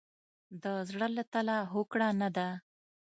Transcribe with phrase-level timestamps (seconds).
[0.63, 2.47] د زړه له تله هوکړه نه ده.